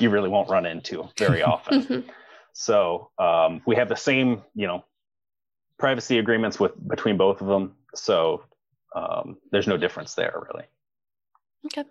[0.00, 2.04] you really won't run into very often.
[2.52, 4.84] So um, we have the same, you know,
[5.78, 7.74] privacy agreements with between both of them.
[7.94, 8.44] So
[8.94, 10.64] um, there's no difference there really.
[11.66, 11.88] Okay.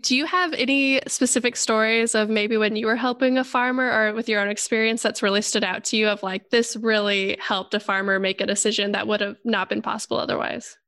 [0.00, 4.14] Do you have any specific stories of maybe when you were helping a farmer or
[4.14, 7.74] with your own experience that's really stood out to you of like this really helped
[7.74, 10.78] a farmer make a decision that would have not been possible otherwise?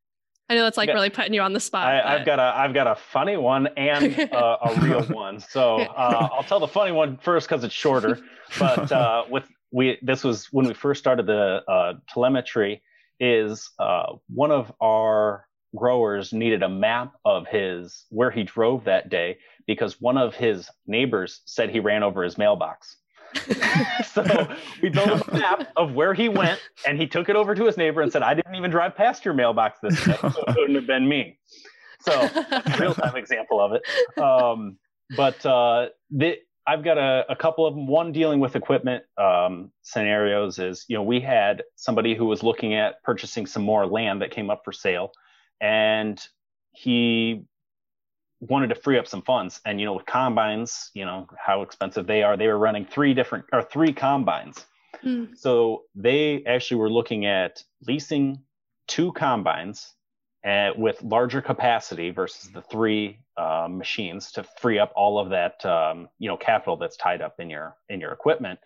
[0.48, 0.94] I know that's like yeah.
[0.94, 1.86] really putting you on the spot.
[1.86, 5.40] I, have got a I've got a funny one and uh, a real one.
[5.40, 8.20] So uh, I'll tell the funny one first because it's shorter.
[8.58, 12.82] But uh, with we this was when we first started the uh, telemetry.
[13.20, 19.08] Is uh, one of our growers needed a map of his where he drove that
[19.08, 22.96] day because one of his neighbors said he ran over his mailbox.
[24.12, 24.48] so
[24.80, 27.76] we built a map of where he went and he took it over to his
[27.76, 30.16] neighbor and said, I didn't even drive past your mailbox this day.
[30.20, 31.38] So it couldn't have been me.
[32.00, 32.28] So
[32.78, 34.18] real time example of it.
[34.18, 34.78] Um,
[35.16, 37.86] but uh, the, I've got a, a, couple of them.
[37.86, 42.74] One dealing with equipment um, scenarios is, you know, we had somebody who was looking
[42.74, 45.12] at purchasing some more land that came up for sale
[45.60, 46.20] and
[46.72, 47.44] he
[48.40, 49.60] wanted to free up some funds.
[49.64, 53.14] And you know with combines you know how expensive they are they were running three
[53.14, 54.64] different or three combines.
[55.04, 55.36] Mm.
[55.36, 58.38] so they actually were looking at leasing
[58.86, 59.92] two combines
[60.46, 65.64] uh, with larger capacity versus the three uh, machines to free up all of that
[65.66, 68.58] um, you know capital that's tied up in your in your equipment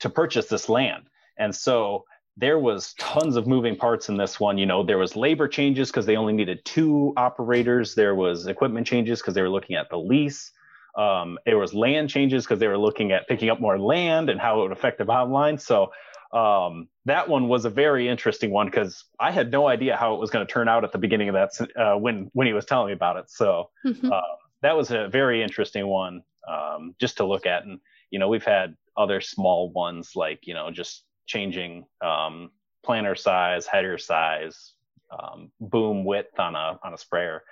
[0.00, 1.04] to purchase this land.
[1.38, 2.04] And so
[2.38, 4.58] there was tons of moving parts in this one.
[4.58, 7.96] You know, there was labor changes because they only needed two operators.
[7.96, 10.52] There was equipment changes because they were looking at the lease.
[10.96, 14.40] Um, there was land changes because they were looking at picking up more land and
[14.40, 15.58] how it would affect the bottom line.
[15.58, 15.90] So
[16.32, 20.20] um, that one was a very interesting one because I had no idea how it
[20.20, 22.64] was going to turn out at the beginning of that uh, when when he was
[22.64, 23.30] telling me about it.
[23.30, 24.12] So mm-hmm.
[24.12, 24.20] uh,
[24.62, 27.64] that was a very interesting one um, just to look at.
[27.64, 32.50] And you know, we've had other small ones like you know just changing um,
[32.84, 34.72] planter size, header size,
[35.10, 37.44] um, boom width on a on a sprayer.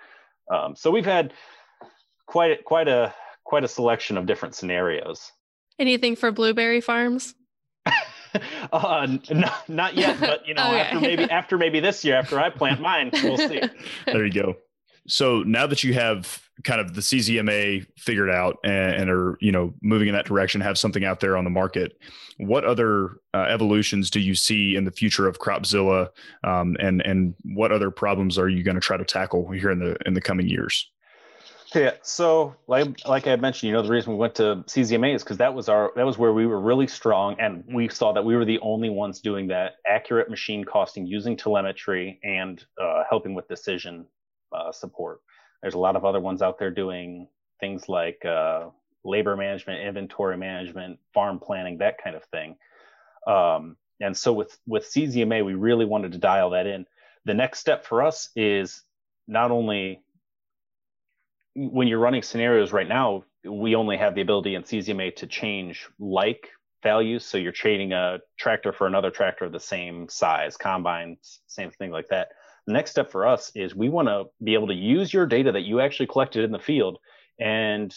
[0.51, 1.33] Um, so we've had
[2.27, 5.31] quite quite a quite a selection of different scenarios.
[5.79, 7.35] Anything for blueberry farms?
[8.73, 10.81] uh, no, not yet, but you know, okay.
[10.81, 13.61] after maybe after maybe this year, after I plant mine, we'll see.
[14.07, 14.57] there you go.
[15.07, 19.53] So now that you have kind of the CZMA figured out and, and, are you
[19.53, 21.99] know moving in that direction, have something out there on the market,
[22.39, 26.09] what other uh, evolutions do you see in the future of CropZilla,
[26.45, 29.79] um, and and what other problems are you going to try to tackle here in
[29.79, 30.91] the in the coming years?
[31.75, 35.25] Yeah, so like like I mentioned, you know, the reason we went to CZMA is
[35.25, 38.25] because that was our that was where we were really strong, and we saw that
[38.25, 43.35] we were the only ones doing that accurate machine costing using telemetry and uh, helping
[43.35, 44.07] with decision
[44.53, 45.21] uh, support.
[45.63, 47.29] There's a lot of other ones out there doing
[47.61, 48.69] things like uh,
[49.05, 52.57] labor management, inventory management, farm planning, that kind of thing.
[53.27, 56.87] Um, and so with with CZMA, we really wanted to dial that in.
[57.25, 58.83] The next step for us is
[59.27, 60.03] not only
[61.55, 65.89] when you're running scenarios right now, we only have the ability in CZMA to change
[65.99, 66.51] like
[66.83, 67.25] values.
[67.25, 71.91] So you're trading a tractor for another tractor of the same size, combines, same thing
[71.91, 72.29] like that.
[72.67, 75.53] The next step for us is we want to be able to use your data
[75.53, 76.99] that you actually collected in the field
[77.39, 77.95] and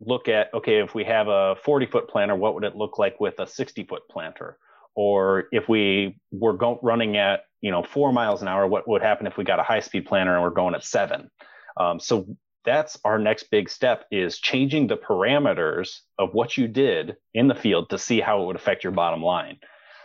[0.00, 3.20] look at okay, if we have a 40 foot planter, what would it look like
[3.20, 4.58] with a 60 foot planter?
[4.96, 9.02] Or if we were go- running at you know four miles an hour, what would
[9.02, 11.30] happen if we got a high speed planter and we're going at seven?
[11.76, 17.16] Um, so that's our next big step is changing the parameters of what you did
[17.34, 19.58] in the field to see how it would affect your bottom line.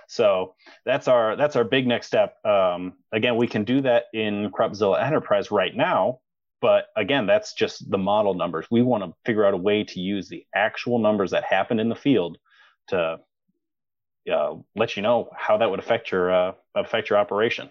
[0.09, 2.43] So that's our that's our big next step.
[2.43, 6.19] Um, again, we can do that in CropZilla Enterprise right now,
[6.61, 8.65] but again, that's just the model numbers.
[8.71, 11.89] We want to figure out a way to use the actual numbers that happen in
[11.89, 12.39] the field
[12.87, 13.19] to
[14.33, 17.69] uh, let you know how that would affect your uh, affect your operation.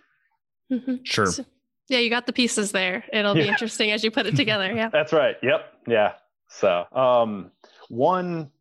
[0.72, 0.97] Mm-hmm.
[1.03, 1.26] Sure.
[1.26, 1.45] So,
[1.89, 3.03] yeah, you got the pieces there.
[3.12, 3.47] It'll be yeah.
[3.49, 4.72] interesting as you put it together.
[4.72, 4.89] Yeah.
[4.93, 5.34] that's right.
[5.43, 5.72] Yep.
[5.89, 6.12] Yeah.
[6.51, 7.51] So, um,
[7.89, 8.53] one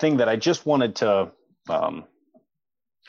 [0.00, 1.32] thing that I just wanted to
[1.70, 2.04] um,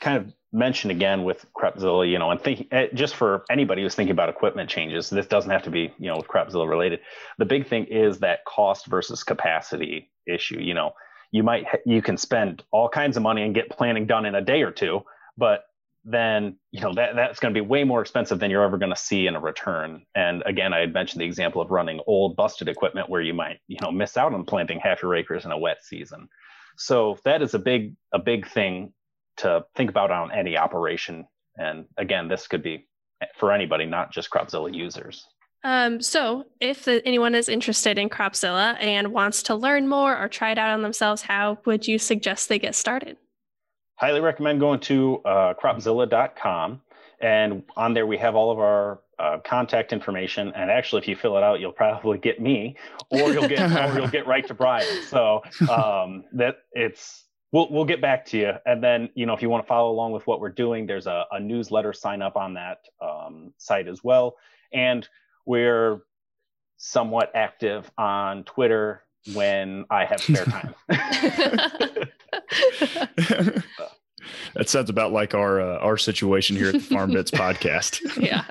[0.00, 3.94] kind of mention again with CropZilla, you know, and think eh, just for anybody who's
[3.94, 7.00] thinking about equipment changes, this doesn't have to be, you know, with CropZilla related.
[7.38, 10.60] The big thing is that cost versus capacity issue.
[10.60, 10.92] You know,
[11.32, 14.40] you might you can spend all kinds of money and get planning done in a
[14.40, 15.02] day or two,
[15.36, 15.64] but
[16.04, 18.92] then you know that that's going to be way more expensive than you're ever going
[18.92, 20.04] to see in a return.
[20.14, 23.58] And again, I had mentioned the example of running old busted equipment where you might
[23.66, 26.28] you know miss out on planting half your acres in a wet season.
[26.76, 28.92] So that is a big a big thing
[29.38, 31.26] to think about on any operation.
[31.56, 32.86] And again, this could be
[33.36, 35.26] for anybody, not just CropZilla users.
[35.62, 40.28] Um, so, if the, anyone is interested in CropZilla and wants to learn more or
[40.28, 43.16] try it out on themselves, how would you suggest they get started?
[43.96, 46.82] Highly recommend going to uh, cropzilla.com.
[47.20, 50.52] And on there, we have all of our uh, contact information.
[50.54, 52.76] And actually, if you fill it out, you'll probably get me,
[53.08, 55.02] or you'll get, or you'll get right to Brian.
[55.04, 57.24] So um, that it's
[57.54, 58.52] we'll we'll get back to you.
[58.66, 61.06] And then you know, if you want to follow along with what we're doing, there's
[61.06, 64.36] a, a newsletter sign up on that um, site as well.
[64.72, 65.08] And
[65.46, 66.02] we're
[66.76, 70.74] somewhat active on Twitter when I have spare time.
[74.54, 78.00] that sounds about like our uh, our situation here at the Farm Bits podcast.
[78.20, 78.44] yeah.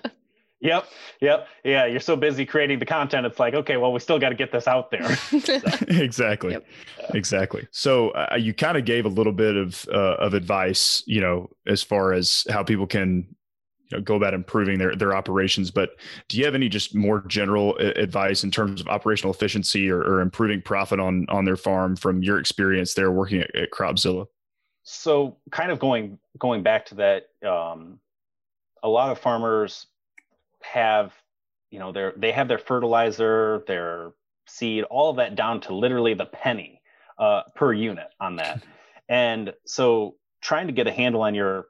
[0.64, 0.88] Yep.
[1.20, 1.48] Yep.
[1.66, 1.86] Yeah.
[1.86, 3.26] You're so busy creating the content.
[3.26, 5.04] It's like, okay, well, we still got to get this out there.
[5.44, 5.60] So.
[5.90, 6.52] exactly.
[6.54, 6.66] Yep.
[7.14, 7.68] Exactly.
[7.72, 11.50] So uh, you kind of gave a little bit of, uh, of advice, you know,
[11.68, 13.28] as far as how people can
[13.90, 15.98] you know, go about improving their, their operations, but
[16.30, 20.22] do you have any just more general advice in terms of operational efficiency or, or
[20.22, 24.28] improving profit on, on their farm from your experience there working at, at CropZilla?
[24.84, 28.00] So kind of going, going back to that, um,
[28.82, 29.88] a lot of farmers
[30.64, 31.14] have
[31.72, 34.14] you know their they have their fertilizer their
[34.48, 36.82] seed all of that down to literally the penny
[37.18, 38.64] uh, per unit on that.
[39.10, 41.68] And so trying to get a handle on your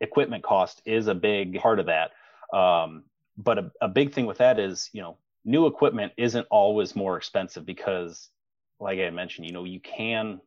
[0.00, 2.12] equipment cost is a big part of that.
[2.56, 3.04] Um,
[3.36, 7.16] but a, a big thing with that is you know new equipment isn't always more
[7.16, 8.30] expensive because
[8.78, 10.40] like i mentioned you know you can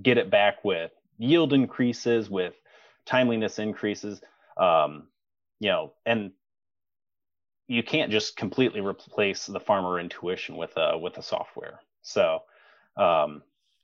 [0.00, 2.54] get it back with yield increases with
[3.06, 4.20] timeliness increases.
[4.56, 5.08] Um,
[5.58, 6.30] you know and
[7.68, 11.80] you can't just completely replace the farmer intuition with a with a software.
[12.02, 12.42] So
[12.96, 13.42] um,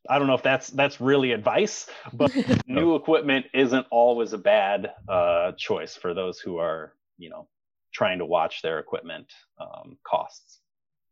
[0.08, 2.32] I don't know if that's that's really advice, but
[2.66, 7.48] new equipment isn't always a bad uh, choice for those who are you know
[7.92, 10.61] trying to watch their equipment um, costs.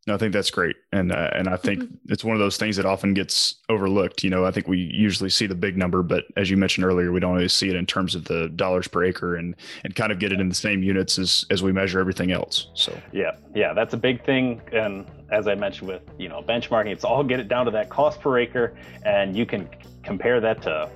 [0.07, 2.13] No, I think that's great, and uh, and I think mm-hmm.
[2.13, 4.25] it's one of those things that often gets overlooked.
[4.25, 7.13] You know, I think we usually see the big number, but as you mentioned earlier,
[7.13, 10.11] we don't always see it in terms of the dollars per acre, and and kind
[10.11, 12.69] of get it in the same units as as we measure everything else.
[12.73, 16.93] So yeah, yeah, that's a big thing, and as I mentioned with you know benchmarking,
[16.93, 18.75] it's all get it down to that cost per acre,
[19.05, 19.69] and you can
[20.03, 20.89] compare that to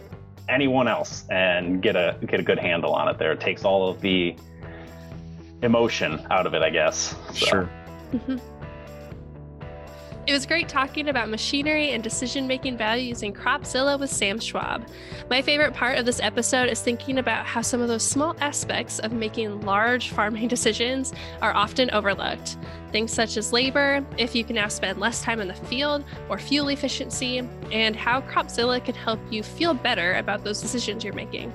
[0.48, 3.18] anyone else and get a get a good handle on it.
[3.18, 4.34] There, it takes all of the
[5.60, 7.14] emotion out of it, I guess.
[7.34, 7.46] So.
[7.46, 7.70] Sure.
[8.12, 8.38] Mm-hmm.
[10.26, 14.88] It was great talking about machinery and decision making value using CropZilla with Sam Schwab.
[15.28, 18.98] My favorite part of this episode is thinking about how some of those small aspects
[19.00, 21.12] of making large farming decisions
[21.42, 22.56] are often overlooked.
[22.90, 26.38] Things such as labor, if you can now spend less time in the field, or
[26.38, 31.52] fuel efficiency, and how CropZilla can help you feel better about those decisions you're making.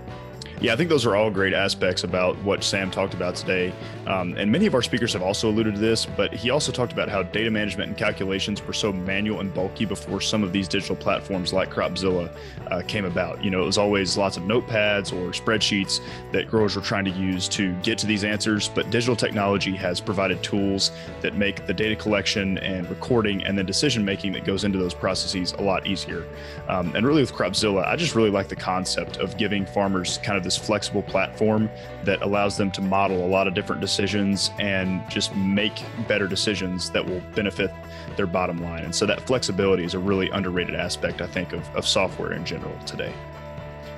[0.61, 3.71] Yeah, I think those are all great aspects about what Sam talked about today.
[4.07, 6.91] Um, and many of our speakers have also alluded to this, but he also talked
[6.91, 10.67] about how data management and calculations were so manual and bulky before some of these
[10.67, 12.29] digital platforms like CropZilla
[12.67, 13.41] uh, came about.
[13.41, 16.01] You know, it was always lots of notepads or spreadsheets
[16.33, 20.01] that growers were trying to use to get to these answers, but digital technology has
[20.01, 20.91] provided tools
[21.21, 24.93] that make the data collection and recording and then decision making that goes into those
[24.93, 26.25] processes a lot easier.
[26.67, 30.37] Um, and really, with CropZilla, I just really like the concept of giving farmers kind
[30.37, 31.69] of this flexible platform
[32.03, 36.89] that allows them to model a lot of different decisions and just make better decisions
[36.89, 37.69] that will benefit
[38.17, 38.83] their bottom line.
[38.83, 42.45] And so that flexibility is a really underrated aspect, I think, of, of software in
[42.45, 43.13] general today.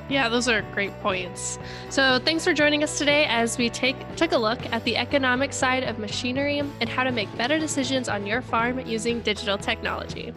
[0.09, 1.57] Yeah, those are great points.
[1.89, 5.53] So, thanks for joining us today as we take took a look at the economic
[5.53, 10.33] side of machinery and how to make better decisions on your farm using digital technology.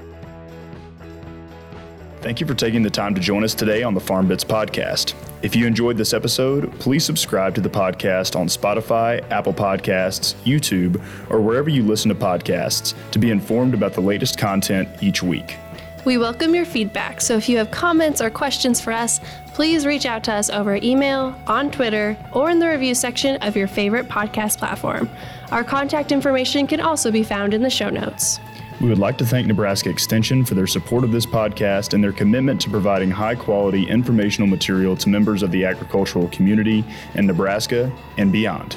[2.25, 5.13] Thank you for taking the time to join us today on the Farm Bits podcast.
[5.43, 11.05] If you enjoyed this episode, please subscribe to the podcast on Spotify, Apple Podcasts, YouTube,
[11.31, 15.59] or wherever you listen to podcasts to be informed about the latest content each week.
[16.07, 20.07] We welcome your feedback, so if you have comments or questions for us, please reach
[20.07, 24.09] out to us over email, on Twitter, or in the review section of your favorite
[24.09, 25.11] podcast platform.
[25.53, 28.41] Our contact information can also be found in the show notes.
[28.81, 32.13] We would like to thank Nebraska Extension for their support of this podcast and their
[32.13, 37.93] commitment to providing high quality informational material to members of the agricultural community in Nebraska
[38.19, 38.77] and beyond.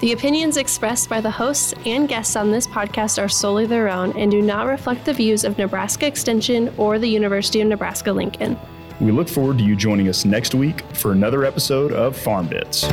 [0.00, 4.16] The opinions expressed by the hosts and guests on this podcast are solely their own
[4.16, 8.58] and do not reflect the views of Nebraska Extension or the University of Nebraska Lincoln.
[9.00, 12.84] We look forward to you joining us next week for another episode of Farm Bits.